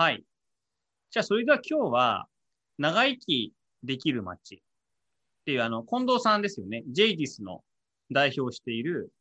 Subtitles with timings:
[0.00, 0.24] はい。
[1.10, 2.26] じゃあ、それでは今日は、
[2.78, 4.58] 長生きできる街っ
[5.44, 6.84] ていう、あの、近藤さんですよね。
[6.88, 7.62] ジェイディスの
[8.10, 9.12] 代表をしている、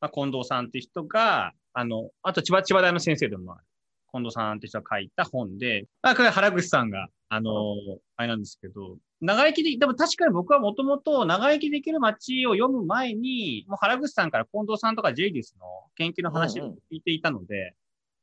[0.00, 3.64] まあ、近藤さんっていう人が、あの、あと千葉、千葉大の先生でもある、
[4.12, 7.74] 近藤さんって人が書いた本で、まあ、これ原口さんが、あの、
[8.14, 15.66] あれなんですけど、長生きで、でも確かに僕はもともと長生きできる街を読む前に、もう原口さんから近藤さんとかジェイディスの
[15.96, 17.74] 研究の話を聞いていたので、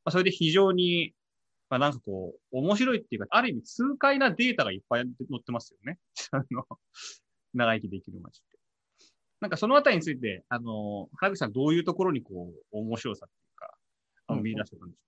[0.06, 1.14] まあ、それで非常に
[1.76, 6.00] まあなんかこう、面白いっていうか、ある意味痛快なデータがいっぱい載ってますよね。
[6.32, 6.66] あの、
[7.54, 8.58] 長生きできる街って。
[9.42, 13.78] なんかそのあたりについて、あの、原口さんどういうところにこう、面白さっていうか、
[14.28, 15.02] あの見出してたんでしょ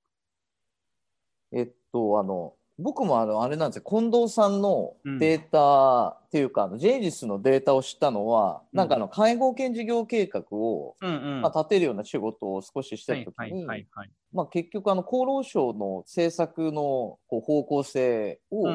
[1.54, 3.84] うか、えっと、あの、僕もあのあれなんですよ。
[3.88, 13.66] 近藤さんのデータっていうか、うん、ジェイジスのデータを知ったのは、うん、なんかあの介護保険事業計画を、うんうん、まあ、立てるような仕事を少ししてた時に、
[14.32, 18.68] まあ、結局あの厚労省の政策のこう方向性を、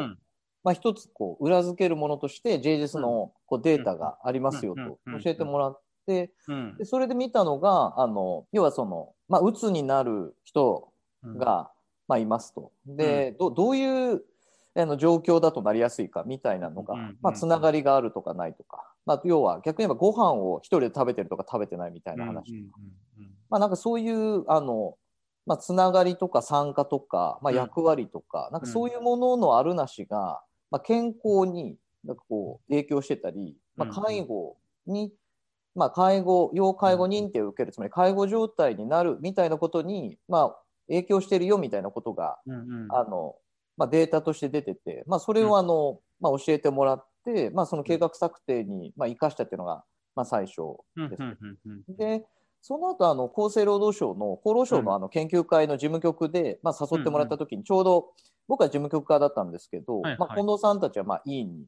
[0.65, 6.33] まあ、一つこう裏付けるものとしてジェイジスのこうデータがありますよと教えてもらって、
[6.79, 10.89] でそれで見たのがあの要はその、まあ、うつになる人
[11.23, 11.71] が、
[12.09, 12.73] まあ、いますと。
[12.87, 14.23] で、うん、どどういう
[14.75, 22.79] あの状況だとなりやすいかみたいなのが、まあ、つながりがあるとかないとか、まあ、要は逆に言えばご飯を一人で食べてるとか食べてないみたいな話とか、
[23.51, 24.97] まあ、なんかそういうあの、
[25.45, 35.13] まあ、つながりとか参加とか、まあ、役割とか、なんかそういうもののあるなしが、まあ、健康になんかこう影響してたり、まあ、介護に、
[35.75, 40.57] まあ、介護要介護認定を受けるつまり介護状態になるみたいなことに、まあ、
[40.89, 43.37] 影響してるよみたいなことが、うんうん、あの
[43.77, 50.57] まあ、データとして出てて、まあ、それをあの、まあ、教えてもらって、まあ、その計画策定に、まあ、生かしたっていうのが、まあ、最初
[50.97, 51.97] です。
[51.97, 52.25] で
[52.65, 58.11] その後あの厚生労働省の厚労省のあの研究会の事務局で、まあ、誘ってもらった時にちょうど
[58.47, 61.67] 僕は事務局側だったんですけど、まあ、近藤さんたちはまあ委員に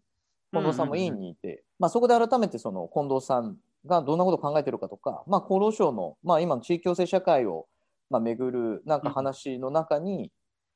[0.53, 3.57] 近藤さんも委員にいて、まあ、そこで改めてその近藤さん
[3.87, 7.67] がどんなことを考えてるかとか、まあ、厚労省の、まあ、今の地域共生社会を
[8.11, 10.31] まあ、巡るなんか話の中に、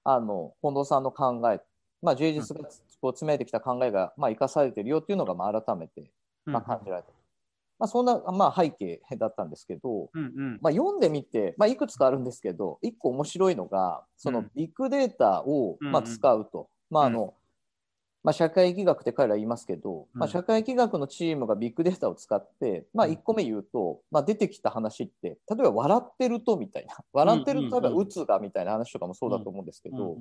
[0.05, 1.61] うん、あの近藤さんの考え、
[2.03, 2.65] まあ、充実が
[3.01, 6.11] こう詰めてきた考えが、まあ、生かされてるよっていうのが、まあ、改めて、
[6.47, 7.09] まあ、感じられた。
[7.09, 7.15] うん、
[7.79, 16.69] まあ、そんな、まあ、背景だったんですけど、うんうん、まあ、読んでみて、まあ、いくつかあるんですけど一個面白いのがそのビッグデータを、まあ、使うと。
[16.91, 17.35] まああの
[18.25, 26.97] まあ、社会疫学って彼ら言いますけど、まあ、社会疫学のチームがビッグデータを使って、まあ、1個目言うと、まあ、出てきた話って例えば笑ってるとみたいな。
[27.13, 30.19] 笑ってると例えばうつがみたいな話とかもそうだと思うんですけど、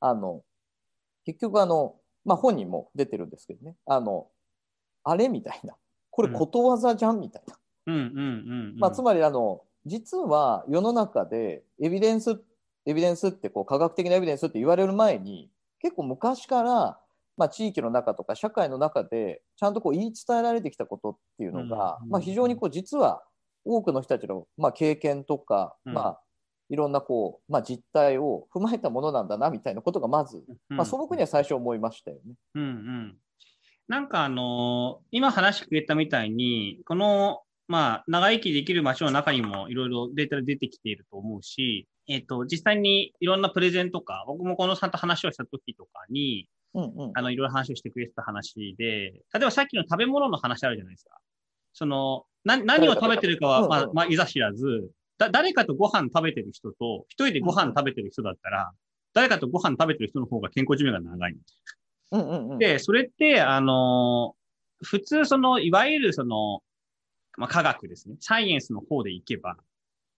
[0.00, 0.42] あの
[1.24, 3.76] 結局あの、まあ、本人も出てるんですけどね。
[3.86, 4.28] あの
[5.02, 5.76] あれみたいな。
[6.10, 7.58] これことわざじゃんみたいな。
[8.90, 12.40] つまりあの実は世の中でエビデンス
[12.86, 16.98] エビデンスってこう科学的なエビデンスって言われる前に結構昔から
[17.36, 23.22] まあ、地域の中とか社会の中でちゃんとこう言い伝えられてきたことっていうのが、まあ、非常にこう実は
[23.64, 26.20] 多くの人たちのまあ経験とか、まあ、
[26.70, 32.34] いろんなこう、まあ、実態を踏まえたものなんだなみたいなことがまず、まあ、素朴には最初思いましたよね。
[32.54, 33.16] うんうん、
[33.88, 51.18] なんかあのー、今話くれたみたいにこのまあ、長生きできる街の中にもいろいろデータで出てきていると思うし、えっ、ー、と、実際にいろんなプレゼンとか、僕もこのさんと話をした時とかに、うんうん、あの、いろいろ話をしてくれてた話で、例えばさっきの食べ物の話あるじゃないですか。
[51.72, 58.72] その、な、何を食べてるかは、まあ、まあ、いざ知らず、だ、誰かとご飯食べてる人と、一人でご飯食べてる人だったら、
[59.12, 61.36] 誰かとご飯食べてる人の方が健康寿命が長い。
[62.12, 64.34] うんうんうん、で、それって、あの、
[64.82, 66.62] 普通、その、いわゆるその、
[67.36, 68.16] まあ、科学ですね。
[68.20, 69.56] サイエンスの方でいけば、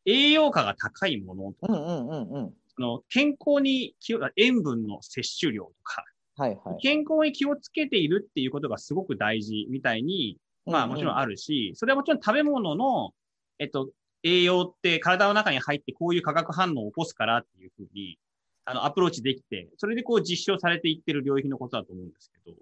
[0.05, 6.05] 栄養価が高いものとか、うんうんうんうん、その健康に気を、塩分の摂取量とか、
[6.37, 13.13] はいはい、健康に気をつけているっていうことがすごく大事みたいに、まあもちろんあるし、それはもちろん食べ物の、
[13.59, 13.89] えっと、
[14.23, 18.19] 栄養って体の中に入ってこういう化学反応を起こすからっていうふうに、
[18.65, 22.57] あの、アプローチできて、それでこう実証されていってる領域のことだと思うんですけど、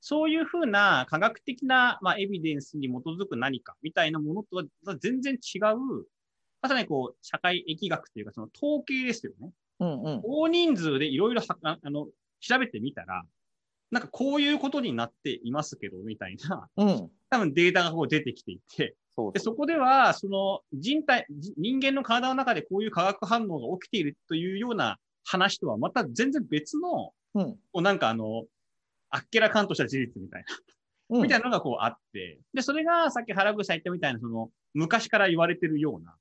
[0.00, 6.06] そういうふうな科学的な、まあ、エビデンスに基づく何かみたいなものとは全然違う、
[6.62, 9.50] まさにこう、社会疫学というか、その統計ですよね。
[9.80, 12.08] うんうん、大人数でいろいろあの
[12.40, 13.22] 調べてみたら、
[13.90, 21.26] なんかこういうことになっていますけど、みたいな、うん、多分データがこう出てきていて、そうでそこでは、その人体、
[21.56, 28.44] 人間の体の中でこういう化学反応が起きているというような話とはまた全然別の、うん、こうなんかあの、
[29.10, 36.14] あっけらかんとした事実みたいな、うん、みたいなのがこうあって、で、それがさっき原口さん言ったみたいな、その、昔から言われてるような、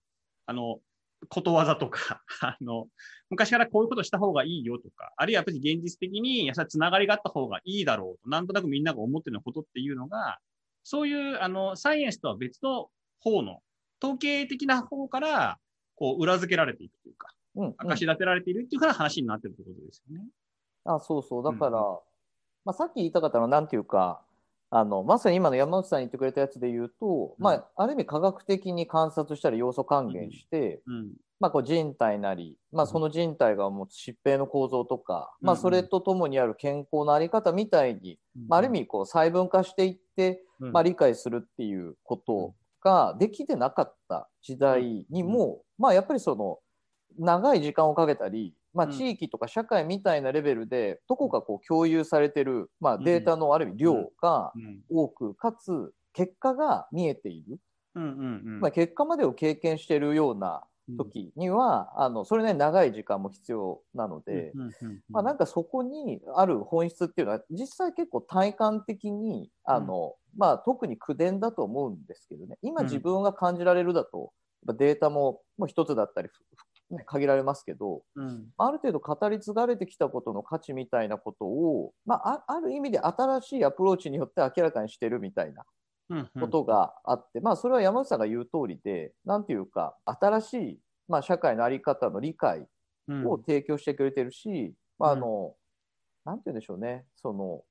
[0.48, 0.80] あの、
[1.28, 2.88] ことわざとか、 あの、
[3.30, 10.40] 昔からこういうことした方がいいよとか、あるいはやっぱり現実的に、やさつながりがあった方がいいだろうと、なんとなくみんなが思ってることっていうのが、
[10.84, 12.90] そういう、あの、サイエンスとは別の
[13.20, 13.62] 方の、
[14.02, 15.60] 統計的な方から、
[15.96, 20.26] こう、裏付けられていくというか、うん、うん、明かし立てられているっていうから話になってるってことですよね。
[20.86, 21.44] あ、そうそう。
[21.44, 22.00] だから、うん、
[22.64, 24.24] まあ、さっき言いたかったのは、なんていうか、
[24.72, 46.60] あのまさに今の山内さん言ってくれたやつで言うと、うん、まあ、ある意味科学的に観察したり要素還元して、うん、まあ、こう人体なり、まあ、その人体が持つ疾病の構造とか、まあ、それとともにある健康の在り方みたいに、まあ、ある意味こう細分化していって、まあ、理解するっていうことができてなかった時代にも、まあ、やっぱりその
[47.18, 54.54] 長い時間をかけたりまあ、地域とか社会みたいなレベルでどこかこう共有されてる、まあ、データのある意味量が
[54.90, 57.60] 多く、かつ結果が見えている、
[58.60, 60.64] まあ、結果までを経験しているような
[60.98, 64.56] 時には、あのそれね長い時間も必要なので、
[65.12, 72.58] まあ、なんかそこにある本質っていうのは実際結構体感的にあの、まあ、特に口伝だと思うんですけどね。
[72.62, 74.32] 今自分が感じられるだと、
[74.66, 76.30] データも一つだったり
[76.92, 85.66] ね、限られますけど、うん、ある程度語り継がれてきたことの価値みたいなことを、まあ、ある意味で新しいアプローチによって明らかにしてるみたいな
[86.40, 92.66] ことがあって、うんうん、まあ、それは山内さんが言う通りで何ていうか新しい、まあ、社会の在り方の理解
[93.26, 95.54] を提供してくれてるし、まあ、あの
[96.26, 97.06] なんて言うんでしょうね。
[97.16, 97.64] その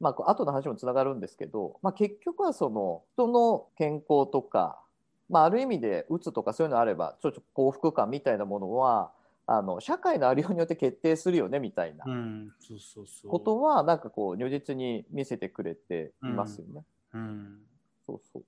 [0.00, 4.82] まあ後の話もつながるんですけど、まあ、結局はその人の健康とか
[5.32, 9.10] まあ、ある意味でうつとかそういうのあればちょっと幸福感みたいなものは
[9.46, 12.04] あの社会のありようによって決定するよねみたいな。
[13.28, 16.84] ことはなんかこう如実に見せてくれていますよね。
[17.14, 17.58] うん、うん、
[18.06, 18.44] そうそう。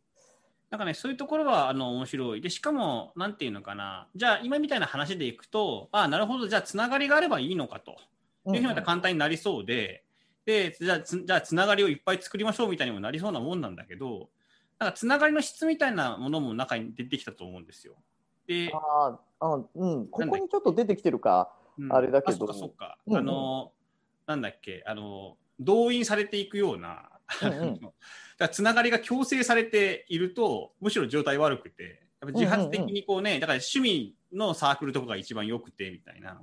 [0.71, 2.41] なんかね、そういうところはあの面白い。
[2.41, 7.93] で、しかも、なんていうのかな、じゃあ、今みたいな話でいくと、ああ、なるほど、じゃあ、つながりがあればいいのかと。
[8.47, 10.03] いうふうにまた簡単になりそうで、
[10.47, 14.31] うんうん、で、じゃあつ、じゃあ、つながりをいっぱい作りましょうみたいにもなりそうなもんなんだけど、
[14.79, 17.95] なんかつながりの質みたいなものも中に出てきたと思うんですよ。
[18.47, 21.53] で、ああ、うん、ここにちょっと出てきてるか、
[21.91, 22.35] あれだけど。
[22.35, 22.99] あ、そっか、そっか。
[23.07, 23.73] うんうん、あの、
[24.27, 27.11] なんだっけ、あの、動員されていくような、
[27.43, 27.81] うんうん、
[28.39, 33.37] だつながりが強制されていると、むしろ状態悪くて、やっぱ自発的にこうね、うんうん。
[33.37, 36.43] うん、だから趣味のサークルとかが一番良くてみたいな、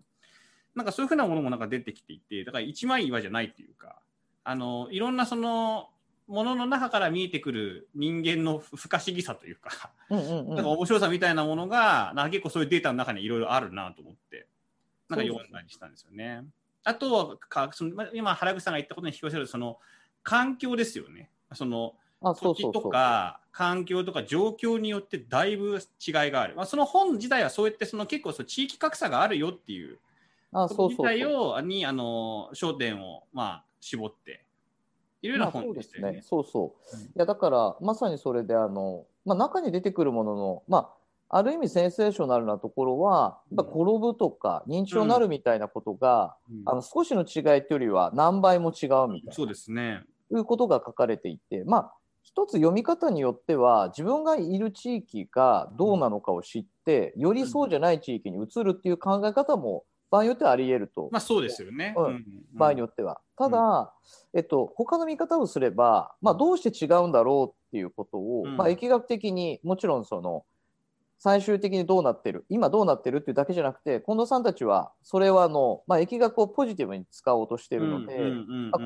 [0.74, 4.02] なんかそういうふうなものもなんか出てきていて、だから一枚岩じゃないっていうか、
[4.44, 5.90] あの、いろんなその、
[6.28, 14.48] ものの中から見えてくる人間の不可思議さというか、なんか面白さみたいなものが、なんか結構そういうデータの中にいろいろあるなと思って、
[15.10, 16.44] なんか読んだりしたんですよね。
[16.84, 19.78] あとはかその、今、原口さんが言ったことに引き寄せる、その
[20.24, 21.30] 環境ですよね。
[21.54, 26.56] その土地とか環境とか状況によってだいぶ違いがある。
[26.56, 29.98] まあ、その本自体はそうやってその結構その地域格差があるよっていう
[30.52, 34.46] こと自体をにあの焦点をまあ絞って
[35.22, 36.22] いろいろな本でしたよね。
[36.24, 36.98] そうそう。
[36.98, 40.90] いやだからまさにそれであの、まあ、中に出てくるものの、ま
[41.30, 49.34] あ、ある意味センセーショナルなところは、やっぱ転ぶとか認知症になるみたいなことが、うん、あの少しの違いというよりは何倍も違うみたいな。
[49.34, 50.04] そうですね。
[50.32, 51.94] いうことが書かれていて、まあ、
[52.24, 61.10] 一つ読み方によっては自分がいる地域がどうなのかを知って、よりそうじゃない地域に移るっていう考え方も場合によってはあり得ると。
[61.12, 61.96] まあそうですよね。
[61.98, 63.22] うん、場合によっては。
[63.42, 63.94] ただ、
[64.34, 70.44] えっと、他の見方をすれば、まあ、どうして違うんだろうっていうことを、まあ、疫学的にもちろんその
[71.18, 78.18] 最終的にどうなってる今どうなってるっていうだけじゃなくて近藤さんたちはそれはあの、まあ、疫学をポジティブに使おうとしてるので、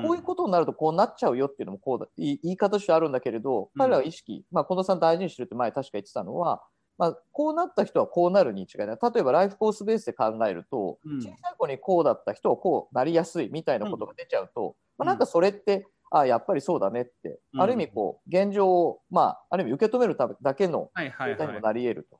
[0.02, 6.62] こういうことになるとこうなっちゃうよっていうのもこうだ言い方としてあるんだけれど彼らは意識、まあ、近藤さん大事にしてるって前確か言ってたのは
[6.98, 8.98] まあ、こうなった人はこうなるに違いない。
[9.00, 22.18] 例えばライフコースベースで考えると、うん、小さい子にこうだった人はこうなりやすいみたいなことが出ちゃうと、うん、まあ、なんかそれって、ああ、やっぱりそうだねって、うん、ある意味こう、現状を、まあ、ある意味受け止めるだけのデータにもなり得ると。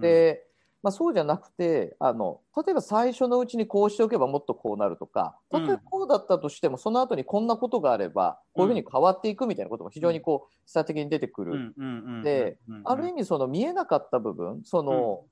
[0.00, 0.46] で、
[0.84, 11.74] まあ、そうじゃなくてあの例えば最初のうちにこうしておけばもっとこうなるとか例えばこうだったとしても、その後にこんなことがあればこういうふうに変わっていくみたいなことも非常にこう示唆的に出てくる。
[12.22, 15.24] である意味その見えなかった部分その、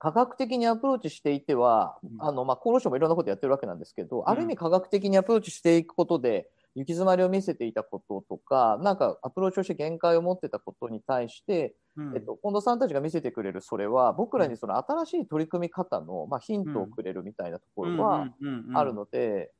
[0.00, 18.28] 科学的にアプローチしていては、あのまあ、厚労省もいろんなことやってるわけなんですけど、ある意味科学的にアプローチしていくことで行き詰まりを見せていたこととかなんかアプローチをして限界を持ってたことに対して、うん、えっと、近藤さんたちが見せてくれるそれは僕らにその新しい取り組み方の、まあ、ヒントをくれるみたいなところは
[18.74, 19.50] あるので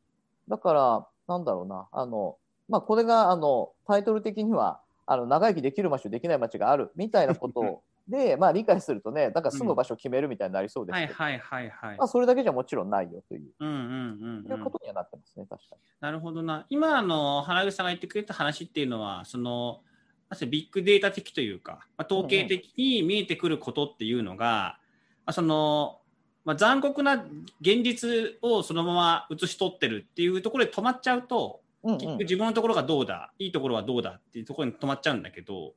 [0.49, 2.37] だからなんだろうなあの、
[2.69, 11.97] まあ、これがあのタイトル的にはあの長生きできる街とできない街があるみたいなことで、まあ、理解するとね、なんか住む場所を決めるみたいになりそうですけど、はいはいはいはい。
[11.97, 15.81] まあ、それだけじゃもちろんないよという、うんうんうん、いうことにはなってますね、確かに。
[16.01, 16.67] なるほどな。
[16.69, 19.81] 今、あの、原口さんが言ってくれた話っていうのは、その、
[20.29, 24.79] まさにビッグデータ的というか、まあ、統計的に見えてくることっていうのが、
[25.25, 26.01] まあ、その、
[26.45, 27.15] まあ、残酷な
[27.63, 35.75] 現実をそのまま写し取ってるっていうところで止まっちゃうと、うんうん結局自分のところがどうだ、いいところはどうだっていうところに止まっちゃうんだけど、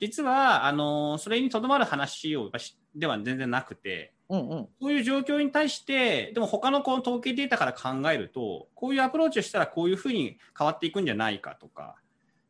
[0.00, 4.68] 実は、あの、それにとどまる話をしでは全然なくて、うんうん。
[4.80, 11.96] そういう状況に対して、でも他のこの統計データから考えると、こういうアプローチをしたらこういうふうに変わっていくんじゃないかとか、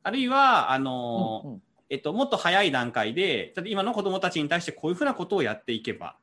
[0.02, 1.62] あるいは、あの、うんうん。
[1.90, 6.16] えっと、もっと早い段階で、今の子どもたちに対してこういうふうなことをやっていけば、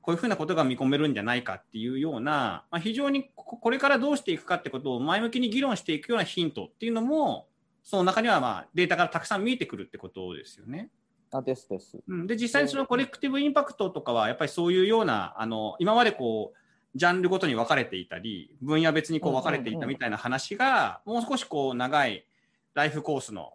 [0.00, 7.48] こういうふうなことが見込めるんじゃないかっていうような、まあ、非常にここれからどうしていくかってことを前向きに議論していくようなヒントっていうのも、
[7.82, 10.90] その中にはまあデータからたくさん見えてくるってことですよね。
[11.32, 11.98] あですです。
[12.06, 16.58] うん、で実際にそのコレクティブインパクトとかはやっぱりそういうようなあの今までこう
[16.94, 22.26] ジャンルごとに分かれていたり分野別にこう分かれていたみたいな話がもう少しこう長い
[22.74, 23.52] ライフコースの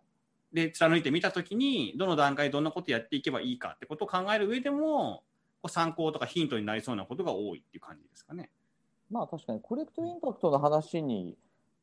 [0.54, 5.24] で貫いてみたときにどの段階でどんなことやっていけばいいかってことを考える上でも
[5.62, 8.50] こう参考とかヒントになりそうなことが多いっていう感じですかね。
[9.12, 11.36] まあ確かにコレクティブインパクトの話に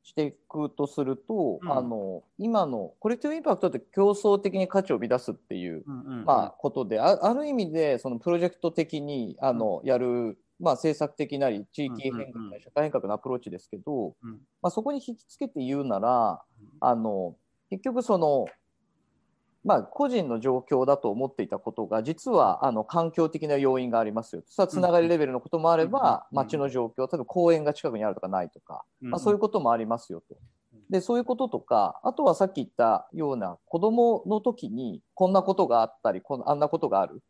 [0.03, 1.73] していくとすると、うん。
[1.73, 6.25] あの今のコレクティブインパクトって競争的に価値を生み出すっていう、うんうんうん。
[6.25, 12.51] まあ、ことであある意味でそのプロジェクト的にあのやる、まあ、政策的なり地域変革うんうんうん。
[12.51, 14.31] なり社会変革のアプローチですけど、うん。
[14.61, 16.43] まあ、そこに引きつけて言うなら
[16.81, 17.37] あの
[17.71, 18.47] 結局その
[19.65, 26.37] まあ、個人の状況だと思っていたことが実はあの環境的な要因がありますよさあつながりレベルのこともあればうん。
[26.37, 30.37] 街の状況例えば公園が近くにあるとかないとか、まあ、そういうこともありますよと。
[30.91, 37.23] でそういうこととかあとはさっき言ったような子どもの時にこんなことがあったりこんあんなことがある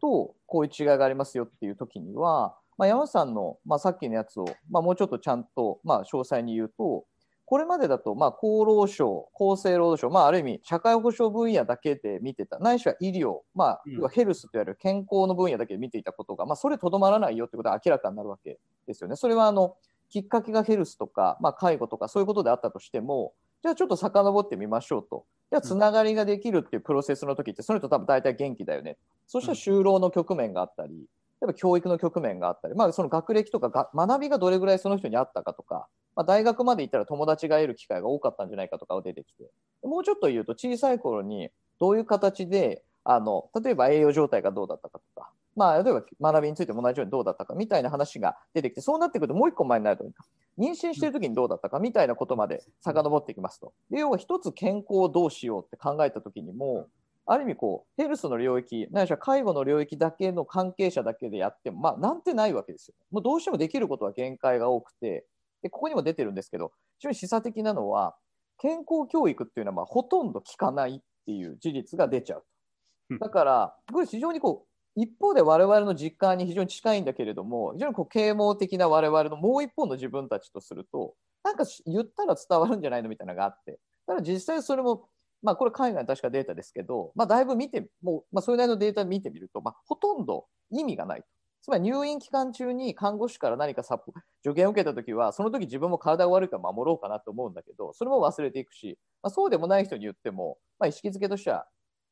[0.00, 7.04] とこういう違いがありますよっていう時には、まあ、山内さんの、まあ、さっきのやつを、まあ、もうちょっとちゃんと、まあ、詳細に言うと
[7.48, 19.16] これまでだと、まあ、厚労省、厚生労働省、まあ、ある意味、社会保障分野だけで見てた、ないしは医療、まあヘルスといわれる健康の分野だけで見ていたことが、まあ、それとどまらないよってことが明らかになるわけですよね。
[19.16, 19.76] それはあの
[20.10, 25.24] きっかけがヘルスとか、まあ、介護とかそういうことであったとしても、じゃあちょっと遡ってみましょうと。
[25.50, 28.98] じゃあつながりができるっていうプロセスの時って、それと多分大体元気だよね。
[29.26, 31.06] そしたら就労の局面があったり、
[31.40, 35.86] 例えば教育の局面があったり、まあ、その学歴とかが学びがどれぐらいその人にあったかとか、
[36.18, 39.44] まあ、大学まで行ったら友達が得る機会が多かったんじゃないかとかが出てきて、
[39.84, 50.04] もうちょっと言うと小さい頃にどういう形で、あの例えば栄養状態がどうだったかとか、まあ、例えば学びについても同じようにどうだったかみたいな話が出てきて、そうなってくるともう一個前になると、
[50.58, 53.72] 妊娠してる時にどうだったかみたいなことまで遡っていきますと。
[53.88, 56.88] で要は一つ健康をどうしようって考えた時にも、
[57.26, 62.94] ある意味こう、ヘルスの領域、ないしは介護の領域だけの関係者だけでやっても、まあ、なんてないわけですよ。
[63.12, 65.24] もうどうしてもできることは限界が多くて、
[65.62, 68.16] でここにも出てるんですけど、非常に示唆的なのは、
[68.58, 72.44] 健康教育っていうのはまあほとんど効かないっていう事実が出ちゃう
[73.10, 73.18] うん。
[73.18, 85.08] だから、これ非常にこう、一方で我々の実感に非常に近いんだけれども、非常にこう啓蒙的な我々のもう一方の自分たちとすると、なんか言ったら伝わるんじゃないのみたいなのがあって、ただ実際それも
[85.42, 91.24] まあ、これ海外の確かデータですけど、まあ、だいぶ見て、もう、まあ、それなりのデータ見てみると、まあ、ほとんど意味がない。
[91.68, 101.66] つまり入院期間中に看護師から何かサポ助言を受けたときは、その時自分も体が悪いから守ろうかなと思うんだけど、それも忘れていくし、まあ、そうでもない人に言っても、まあ、意識づけとしては、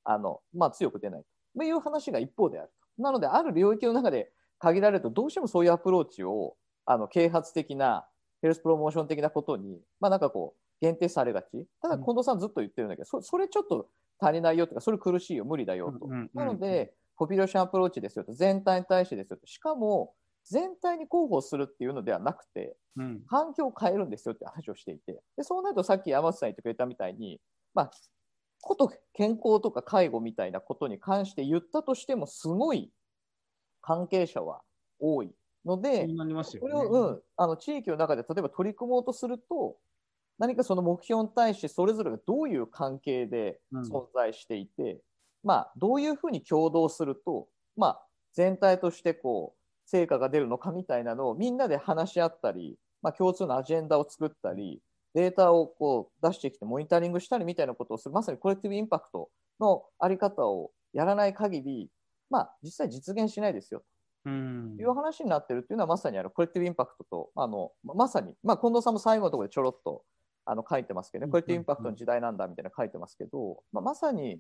[0.05, 1.23] あの、まあ、強く出ない
[1.57, 3.03] という話が一方であると。
[3.03, 8.07] なので、ある領域の中で限られると、どうしてもそういうアプローチを、あの、啓発的な、
[8.43, 11.67] ヘルスプロモーション的なことに、まあ、なんかこう、限定されがち。
[11.81, 16.05] ただ、近藤さんずっと言ってるんだけど、そそれちょっと足りないよとか、それ苦しいよ、無理だよと。
[16.05, 19.47] うんうんうんなので、ポピュレーションアプローチですよと、全体に対してですよと。
[19.47, 23.23] しかも、全体に広報するっていうのではなくて、うん。
[23.27, 27.41] 環境を変えるんですよって話をしていて、でそうなるとさっき山内さん言ってくれたみたいに、
[27.75, 27.91] まあ、
[28.61, 32.93] こと健康とか介護みたいなことに関して言ったとしても、すごい
[33.81, 34.63] 関係者は
[34.99, 36.07] 多いので、
[36.61, 39.77] これを、うん、あの地域の中で例えば取り組もうとすると、
[40.39, 43.83] 何かその目標に対してそれぞれがどういう関係でうん。
[43.83, 45.01] 存在していて、
[45.47, 48.03] まあ、どういうふうに共同すると、まあ、
[48.35, 54.83] 全体としてこう成果が出るのかみたいなのをみんなで話し合ったり、まあ、共通のアジェンダを作ったり、
[55.15, 61.91] データをこう出してきてモニタリングしたりみたいなことをする、まさにコレクティブインパクトのあり方をやらない限り、
[62.29, 63.85] まあ、実際実現しないですよ。
[64.25, 64.75] うん。
[64.77, 70.03] という話になってるっていうのはまさにあのコレクティブインパクトと、あのままさに、まあ、近藤さんも最後のところでちょろっと
[70.47, 74.39] あの書いてますけどね、うんコレクティブインパクトの時代なんだみたいなの書いてますけど、まあ、まさに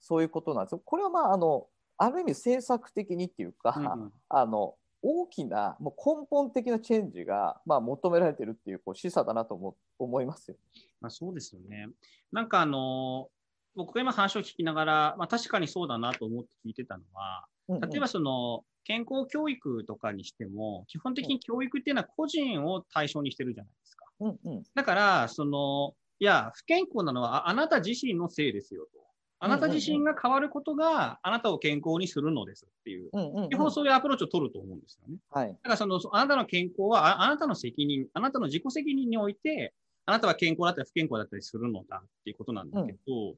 [0.00, 0.82] そういうことなんですよ。
[0.84, 1.66] これはまああの
[1.98, 10.56] ある意味政策的にっていうか、うんうん、あの大きなもう根本的なチェンジが、まあ、求められてるっていうこう示唆だなと思思いますよ。
[11.00, 11.88] まあ、そうですよね。
[12.32, 13.28] なんかあの
[13.74, 24.05] 僕が今話を聞きながら、まあ、確かにそうだなと思って聞いてたのは、例えばその健康教育とかにしても、基本的に教育っていうのは個人を対象にしてるじゃないですか。
[24.20, 29.06] うんうん、だから、その、いや、不健康なのはあなた自身のせいですよと。
[29.38, 33.10] あなた自身が変わることがあなたを健康にするのですっていう、
[33.50, 35.18] 基本そういうアプローチを取ると思うんですよね。
[35.30, 39.74] はい、だからその、あなたの健康はあなたの責任、あなたの自己責任において、
[40.06, 43.34] あなたは健康だったり不健康だったりするのだっていうことなんだけど、うん、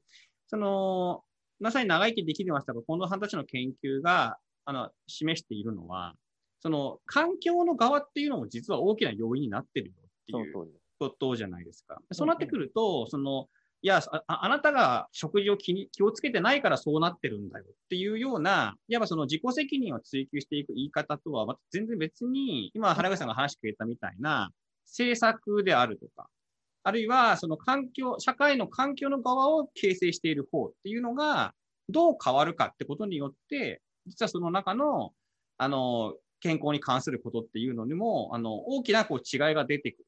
[0.47, 1.23] その、
[1.59, 6.13] まさに長生きできてましたが、近藤さんたちの研究が、あの、示しているのは、
[6.61, 9.93] その、環境の側っていうのも実は大きな要因になってるよ
[10.31, 10.55] っていう
[10.99, 12.01] ことじゃないですか。
[12.11, 13.47] そうなってくると、その、
[13.81, 24.51] いやあ、あなたが食事を気に気をつけてないからそうなってるんだよっていうような、いわばその自己責任を追求していく言い方とは、ま、全然別に、今、原口さんが話してくれたみたいな
[24.85, 26.29] 政策であるとか、
[26.83, 31.53] あるいはその環境、社会の環境の側を形成している方っていうのが、
[31.89, 35.13] どう変わるかってことによって、実はその中の、
[35.57, 40.05] あの、健康に関することっていうのにも、あの、大きなこう違いが出てくる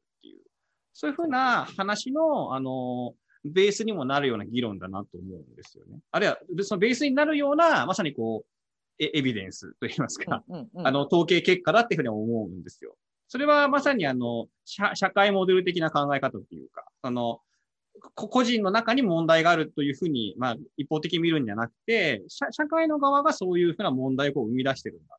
[0.94, 6.00] そういうふうな話の、あの、ベースにもなるような議論だなと思うんですよね。
[6.12, 12.96] あるいは、そのベースになるような、まさにこう、エエビデンスといいますか、うんうんうん、あの、統計結果だっていうふうに思うんですよ。
[13.28, 17.40] それはまさにあの、社会モデル的な考え方っていうか、あの、
[18.16, 25.18] 個人の中に問題があるというふうに、まあ、一方的に見るんじゃなくて、社会の側がそういうふうな問題を生み出してるんだ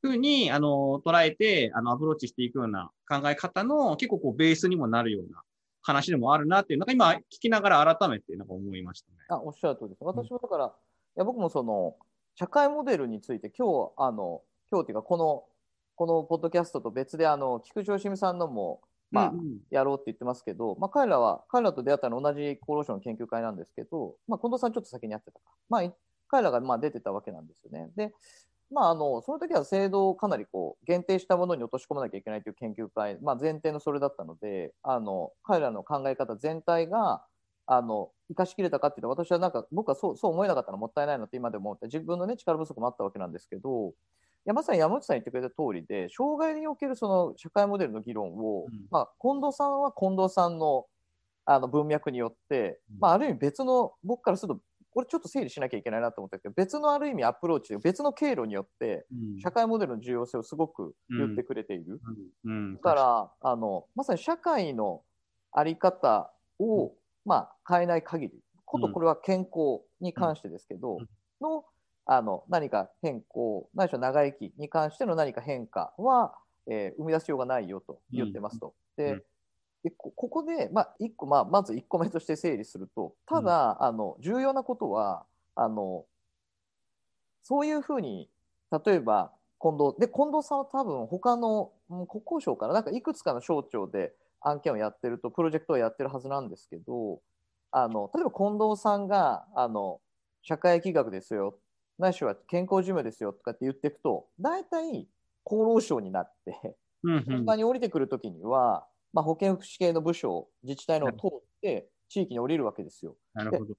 [0.00, 5.42] ふうに、あの、捉えて、あの、アプローチしていくような考え方の結構こう、ベースにもなるような
[5.82, 9.18] 話でもあるなっていう、なんか今聞きながら改めてなんか思いましたね。
[9.28, 10.04] あ、おっしゃる通りです。
[10.04, 10.72] 私もだから、うん、い
[11.16, 11.96] や、僕もその、
[12.34, 15.44] 社会モデルについて今日、あの、今日っていうか、この、
[15.96, 19.32] このポッドキャストと別で、あの、菊池よしみさんのも、まあ、
[19.70, 25.40] やろうって言ってますけど、まあ、彼らは、彼らと出会ったのは同じ厚労省の研究会なんですけど、まあ、近藤さんちょっと先にやってたか。
[25.68, 25.92] まあ、
[26.28, 27.90] 彼らがまあ出てたわけなんですよね。
[27.96, 28.14] で、
[28.72, 37.24] まあ、あのその時は制度をかなりこう限定したものに落とし込まなきゃいけないという研究会、まあ、前提のそれだったのであの彼らの考え方全体が
[37.66, 43.92] あの生かしきれたかっていうと私はなんか僕はそうそう思えなかったのもったいないなって今でも思って自分の、ね、力不足もあったわけなんですけど
[44.44, 50.86] やまさに山内さん言ってくれた通りで障害におけるその社会モデルの議論を、うん、まあ、近藤さんは近藤さんの
[51.46, 54.60] あの文脈によって、まあ、ある意味別の僕からすると
[54.92, 59.06] これちょっと整理しなきゃいけないなと思ったけど別のある意味アプローチで別の経路によって
[59.42, 62.00] 社会モデルの重要性をすごく言ってくれている。
[62.74, 65.02] だからあのまさに社会の
[65.54, 66.92] 在り方を、
[67.24, 68.34] まあ、変えない限り
[68.70, 70.98] ことこれは健康に関してですけど、
[71.40, 71.64] の
[72.06, 76.34] あの何か変更ないしは長生きに関しての何か変化は、
[76.68, 78.74] えー、生み出しようがないよと言ってますと。
[78.96, 79.22] で
[79.82, 86.04] でここで、まあ、1個、まあ、まず1個目として整理するとただ、うん、あの重要なことはあの
[87.42, 88.28] そういうふうに
[88.84, 97.20] 例えば近藤で近藤さんは多分他の国交省からなんかいくつかの省庁で案件をやってるとプロジェクトをやってるはずなんですけど
[97.70, 100.00] あの例えば近藤さんがあの
[100.42, 101.58] 社会疫学ですよ
[101.98, 105.06] ないしは健康寿命ですよとかって言っていくと大体
[105.44, 106.76] 厚労省になって
[107.44, 113.16] 他に降りてくるときにはまあ、保健福祉系の部署、自治体のを通って地域に降りるわけですよ。
[113.34, 113.74] なるほど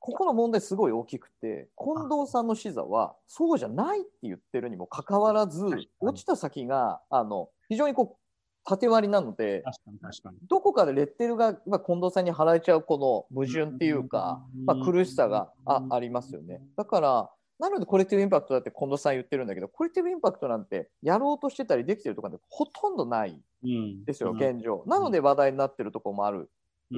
[0.00, 5.62] ここの問題すごい大きくて近藤さんの視座はそうじゃないって言ってるにもかかわらず
[6.00, 8.20] 落ちた先があの非常にこう
[8.64, 9.62] 縦割りなので
[10.48, 16.62] どこかでレッテルが、まあ、近藤さんに払えちゃうこの矛盾っていうか、まあ、苦しさがあありますよね。
[16.76, 23.38] だからなのでコレクティブインパクトだって近藤さん言ってるんだけどコレクティブインパクトなんてやろうとしてたりできてるとかでほとんどない
[24.06, 26.50] ですよ、うん、現状、なので話題になってるところもある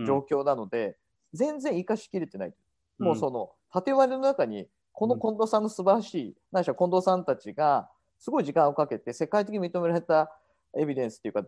[0.07, 0.94] 状況なので、うん、
[1.35, 2.55] 全然生かしきれてない、
[3.01, 10.31] うん、もうその縦割りの中にこの近藤さんの素晴らしい、何しろ近藤さんたちがすごい時間をかけて世界的に認められた
[10.79, 11.42] エビデンスっていうか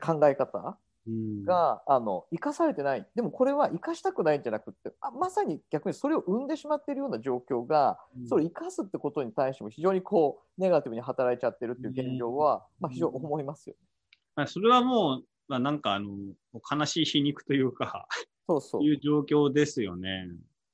[0.00, 0.78] 考え方
[1.44, 13.76] が、あの生かされてないでもこれは生かしたくないんじゃなくてあまさに逆にそれを生んでしまっているような状況が、うん、それを生かすってことに対しても非常にこうネガティブに働いちゃってるっていう現状は、まあ、非常に思いますよ
[14.36, 14.46] ね。
[14.46, 16.16] それはもう、まあ、なんかあの
[16.70, 18.06] 悲しい皮肉というか
[18.46, 20.28] そうそういう状況ですよね。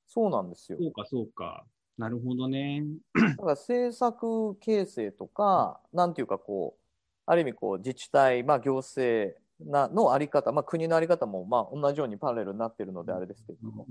[0.06, 0.78] そうなんですよ。
[0.80, 1.64] そうかそうか。
[1.98, 2.84] なるほどね。
[3.14, 6.82] だから政策形成とか、なんていうかこう、
[7.26, 13.70] ある意味こう自治体、まあ、行政なのあり方、まあ、国のあり方もまあ同じようにパラレルになってるのであれですけど。
[13.70, 13.86] も、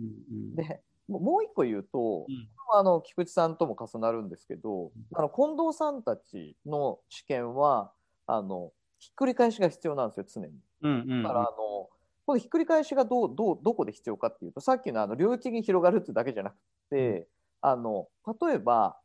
[0.56, 7.92] でもう一個言うと、うん、あの菊池さんとも重なるんですけど、あの近藤さんたちの知見は
[8.28, 11.24] あのひっくり返しが必要なんですよ常に。
[11.24, 11.90] だからあの
[12.26, 16.56] このひっくり返しがどうどうどこで必要かっていうとさっきのあの領域に広がるってだけじゃなく
[16.90, 17.28] て
[17.62, 18.08] あの
[18.42, 18.98] 例えば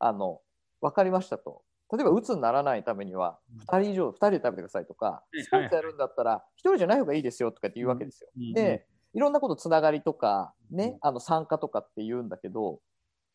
[0.00, 0.40] あの
[0.80, 8.30] 分かりましたと例えば鬱にならないためには2人以上2人で食べてくださいとかスポーツやるんだったら1人じゃない方がいいですよとかって言うわけですよ。
[8.54, 12.80] でいろんなことつながりとか、ね、あの参加とかって言うんだけど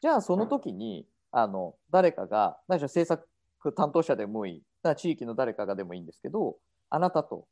[0.02, 4.64] じゃあその時にあの誰かが何しろ政策担当者でもいい
[4.96, 6.58] 地域の誰かがでもいいんですけど
[6.90, 7.48] あなたと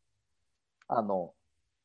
[0.87, 1.33] あの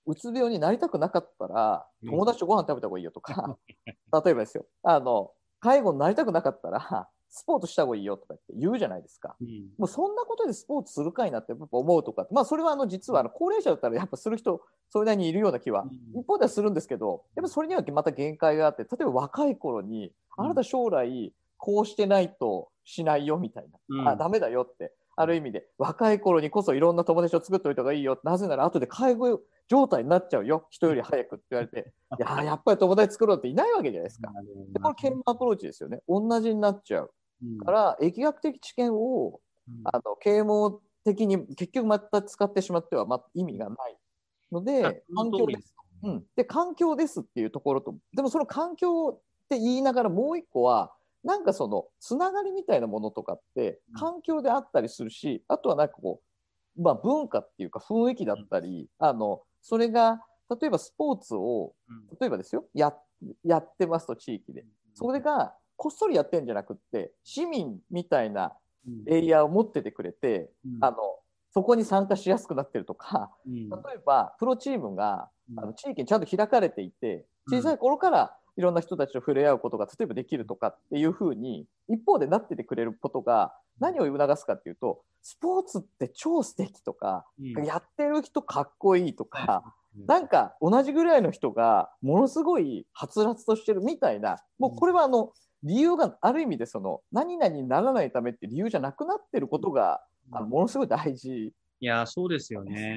[0.06, 4.66] うつ病になりたくなかったら友達とご飯食べた方がいいよとか、 例えばですよ。
[4.82, 34.30] あの介護になりたくなかったらスポーツした方がいいよとかって言うじゃないですか、うん、もうそんなことでスポーツするかいなって思うとかまあそれはあの実はあの高齢者だったらやっぱする人それなりにいるような気は一方ではするんですけどやっぱそれにはまた限界があって例えば若い頃にあなた将来こうしてないとしないよみたいな、うん、あダメだよってある意味で若い頃にこそいろんな友達を作っておいた方がいいよなぜなら後で介護状態になっちゃうよ人より早くって言われていややっぱり友達作ろうっていないわけじゃないですか。
[34.72, 36.00] でこの研磨アプローチですよね。
[36.06, 37.10] 同じになっちゃう。
[37.64, 39.40] から疫学的知見を、
[39.84, 43.96] あの啓蒙的に結局また使ってしまっては、ま、意味がない
[44.50, 50.92] ので環境です、うん、で環境ですっていうところとでもその環境って言いながらもう一個は
[51.24, 56.20] なんかそのつながりみたいなものとかって環境であったりするし、あとはなんかこ
[56.76, 61.74] う、まあ、文化っていうか雰囲気だったり、あのそれが例えばスポーツを
[62.20, 62.92] 例えばですよや
[63.44, 64.64] やってますと地域で。
[64.94, 68.52] それがこっそりやってんじゃなくって市民みたいな
[69.08, 70.96] エリアを持っててくれて、うん、あの
[71.52, 89.74] そこに参加しやすくなってるとか、うん、例えばプロチームが、あの地域にちゃんと開かれていて小さい頃からいろんな人たちと触れ合うことが例えばできるとかっていうふうに一方でなっててくれることが何を促すかっていうとスポーツって超素敵とか、うん、やってる人かっこいいとか、
[90.06, 102.96] なんか同じぐらいの人がものすごいはつらつとしてるみたいなもうこれはあの理由がある意味でその何々にならないためって理由じゃなくなってることが、あのものすごい大事、いや、そうですよね。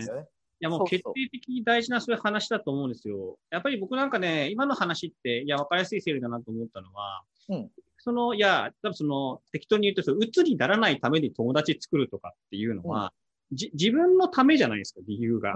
[0.61, 3.37] いや、もう決定的に大事なそういう話だと思うんですよ。
[3.49, 13.11] やっぱり僕なんかね、今の話って、いや、分かりやすい整理だなと思ったのは、うん、その、いや、多分その、適当に言うと、うつにならないために友達作るとかっていうのは、
[13.51, 15.53] うん、じ自分のためじゃないですか、理由が。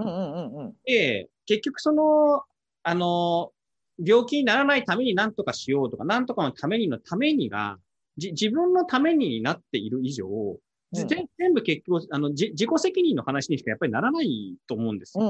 [0.84, 2.42] で、結局その、
[2.82, 3.52] あの、
[4.04, 7.78] 病気にならないために何とかしようとか、何とかのためにのためにが、
[8.16, 15.24] 自分のためになっている以上、うん、全部結局、あの、自己責任の話にしかやっぱりならないと思うんですよ。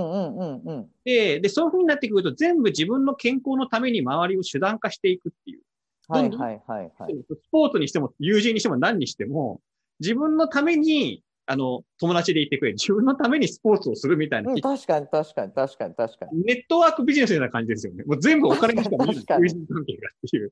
[1.05, 5.61] で、で、そういうふうになってくると、全部自分の健康のために周りを手段化していくっていう。
[6.09, 7.15] はいはいはい、はい。
[7.29, 9.61] スポーツにしても、友人にしても何にしても、
[10.01, 12.75] 自分のためにあの、友達でいてくれ。
[12.75, 14.53] 自分のためにスポーツをするみたいな。
[14.53, 16.45] うん、確かに、確かに、確かに、確かに。
[16.45, 18.05] ネットワークビジネスみたいな感じですよね。
[18.05, 19.25] もう全部お金にしか見えない。
[19.41, 20.47] 友人関係がっていう。
[20.47, 20.51] っ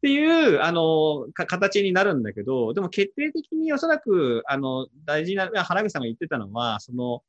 [0.00, 7.22] ていう、あの、か、形になるんだけど、でも決定的におそらく、あの、大事な、原口さんが言ってたのは、その、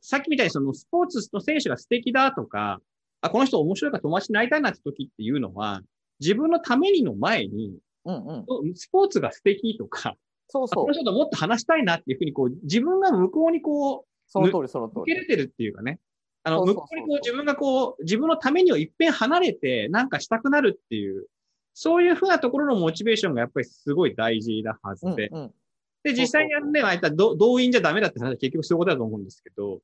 [0.00, 2.80] さっきみたいにそのスポーツの選手が素敵だとか、
[3.22, 5.82] あ、この人面白いから友達になりたいなって時っていうのは、
[6.20, 10.14] 自分のためにの前に、うんうん、スポーツが素敵とか、
[10.56, 10.84] そうそう。
[10.84, 15.12] この人ともっと話したいなっていうふうに、こう、自分が向こうにこう、その通り、その通り。
[15.12, 16.00] 受けれてるっていうかね。
[16.42, 21.26] あの、向こうにこう、自分がこう、自分のためにを一遍離れて、なんかしたくなるっていう、
[21.74, 25.28] そういうふうなところのモチベーションがやっぱりすごい大事なはずで。
[25.28, 25.54] うんうん、
[26.04, 29.80] で、実際にやるね、あいた動員じゃダメだって話は結局そういうことだと思うんですけど。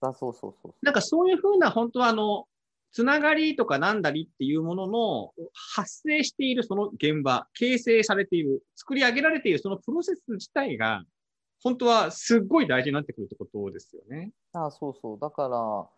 [0.00, 0.74] あ、そうそうそう。
[0.82, 2.46] なんかそういうふうな、本当はあの、
[2.94, 11.02] つながりとかなんだりっていうものの発生しているその現場、形成されている、作り上げられているそのプロセス自体が、
[11.60, 14.30] 本当はすっごい大事になってくるってことですよね。
[14.52, 15.18] あそうそう。
[15.18, 15.88] だから、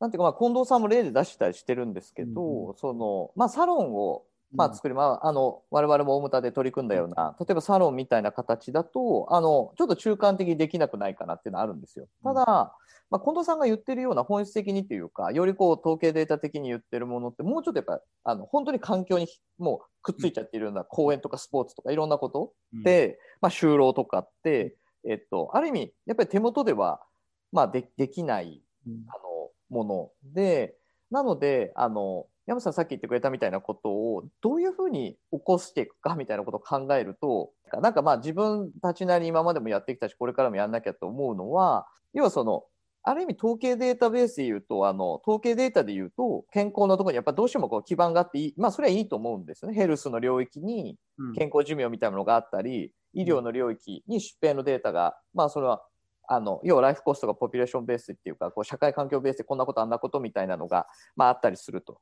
[0.00, 12.06] なんていうか、まあ、近藤さんも例で出したりしてるんですけど、うん、その、まあ、サロンを、まあ、作り、うん、まあ、あの、我々も大牟田で取り組んだような、例えばサロンみたいな形だと、あの、ちょっと中間的にできなくないかなっていうのはあるんですよ。
[12.22, 19.26] ただ、うんまあ、近藤さんが言ってるような本質的にというか、よりこう統計データ的に言ってるものって、もうちょっとやっぱあの本当に環境に
[19.58, 22.52] もうくっついちゃっているような公園とかスポーツとかいろんなこと
[22.84, 24.76] で、うん、まあ、就労とかって、
[25.08, 27.00] えっと、ある意味、やっぱり手元では、
[27.50, 30.74] まあで、できない、あのもので、
[31.10, 37.50] なので、あの山さんさっき言ってくれたみたいなことをどういうふうに起こしていくかみたいなことを考えると
[37.82, 42.64] なんかまあ自分たちなりに今までもやってきたしこれからもやんなきゃと思うのは要はその
[43.02, 49.76] ある意味統計データベースで言うと、あの統計データで言うと、健康のところにやっぱどうしてもこう基盤があっていい、まあそれはいいと思うんですよね。
[49.76, 50.98] ヘルスの領域に
[51.38, 55.82] 健康寿命みたいなのがあったり、うん、医療の領域に疾病のデータが、まあそれは
[56.30, 60.86] あの要はライフコストがポピュレーションベースっていうかこう社会環境ベースでこんなことあんなことみたいなのが、
[61.16, 62.00] まあ、あったりすると。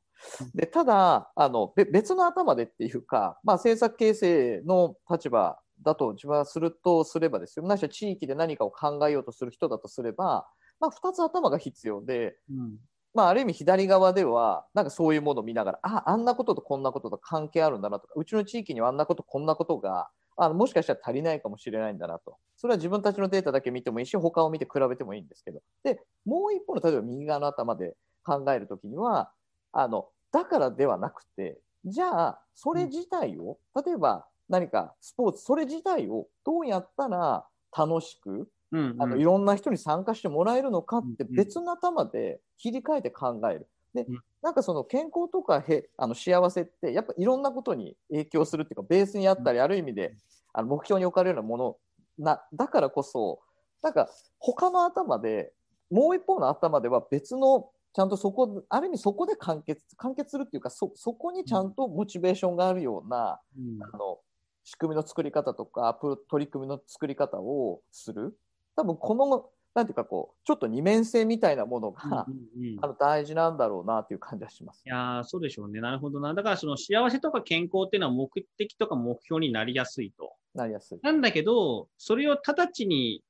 [0.53, 10.45] でただあの別の頭でっていうか、まあ、政策形成の立場だと自分はするとすればですよないしは地域で何かを考えようとする人だとすれば、
[10.79, 12.75] まあ、2つ頭が必要で、うん、
[13.13, 22.37] まあ、ある意味左側ではなんかそういうものを見ながらああんなこととこんなことと関係あるんだなとかうちの地域にはあんなことこんなことがあのもしかしたら足りないかもしれないんだなと。
[22.55, 25.61] それは自分たちのデータだけ見てもいいし、他を見て比べてもいいんですけど。
[25.83, 29.31] で、もう一方の例えば右側の頭で考えるときには、
[29.71, 43.67] あの、だからではなくて、じゃあ、それ自体を、例えば何かスポーツ、それ自体をどうやったら楽しく、うんうん、あのいろんな人に参加してもらえるのかって別の頭で切り替えて考える。
[43.97, 44.07] で、
[44.41, 50.15] なんかその健康とかへあの幸せってやっぱいろんなことに影響するっていうかベースにあったり、ある意味で
[50.53, 51.77] あの目標に置かれるようなもの
[52.17, 53.39] なだからこそ
[53.81, 55.53] なんか他の頭で
[55.91, 64.19] もう一方の頭では別のちゃんとそこある意味そこで完結完結するっていうかそそこにちゃんとモチベーションがあるような、うん、あの
[64.63, 65.97] 仕組みの作り方とか
[66.29, 68.37] 取り組みの作り方をする。
[68.75, 74.81] 多分このなんていうかこうちょっと二面性みたいなものが、うんうんうん、あの大事なんだろうなという感じはします。
[74.83, 75.81] いやそうでしょうね。
[75.81, 76.33] なるほどな。
[76.33, 80.33] だからその幸せとか健康っていうのは目的とか目標になりやすいと。
[80.55, 80.99] なりやすい。
[81.03, 83.21] なんだけど、それを直ちに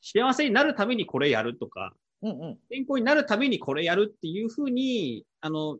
[0.00, 5.78] 幸せになるためにこれやるとか、うんうん、健康になるためにこれやるっていうふうに、あの、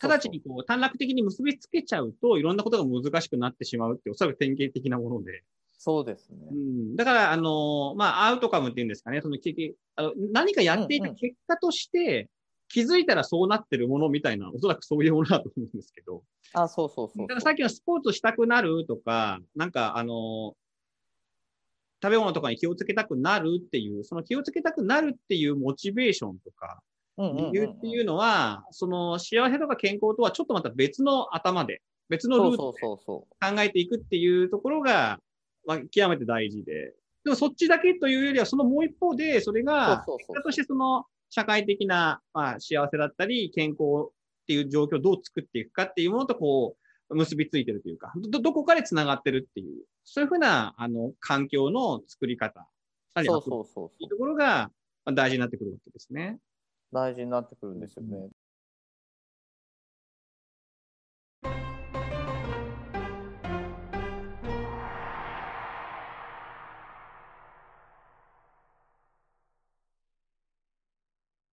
[0.00, 5.42] 直ちにこう短絡的に結びつけちゃうといろんなことが難しくなってしまうっておそらく典型的なもので。
[5.84, 6.36] そうですね。
[6.48, 9.36] うん、だから、あの、まあ、アウトカムっていうんですかね、その
[9.96, 12.30] あの何かやっていた結果として、
[12.68, 16.22] 気づいたらそうなってるものみたいな、おそらくそういうものだと思うんですけど。
[16.52, 20.54] あ、そうそうそうだからさっきのスポーツしたくなるとか、なんか、あの、
[22.00, 26.80] 食べ物とかに気をつけたくなるっていう、その気をつけたくなるっていうモチベーションとか、
[27.18, 33.26] 理由っていうのは、その幸せとか健康とはちょっとまた別の頭で、別のルートで考
[33.60, 35.18] えていくっていうところが、
[35.66, 36.94] まあ、極めて大事で。
[37.24, 44.12] でもそっちだけというよりは、そのもう一方で、それが、結果としてその社会的な、まあ、幸せだったり、健康っ
[44.46, 46.76] ていう状況をどう作っていくかっていうものと、こ
[47.10, 52.66] う、結びついてるというか、ど、どこかで繋がってるっていう、そういうふうな、あの、環境の作り方、
[53.24, 54.70] そうそうそういうところが
[55.06, 56.38] 大事になってくるわけですね。
[56.92, 58.28] 大事になってくるんですよね。